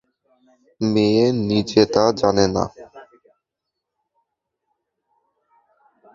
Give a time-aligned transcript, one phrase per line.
[0.81, 2.63] মেয়ে নিজে তা জানে না।